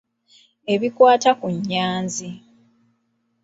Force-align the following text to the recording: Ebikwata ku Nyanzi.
Ebikwata 0.73 1.31
ku 1.39 1.47
Nyanzi. 1.69 2.29